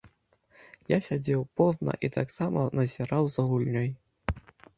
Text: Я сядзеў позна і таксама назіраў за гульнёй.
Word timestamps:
Я 0.91 0.97
сядзеў 1.07 1.43
позна 1.61 1.93
і 2.07 2.11
таксама 2.17 2.65
назіраў 2.79 3.23
за 3.37 3.47
гульнёй. 3.53 3.89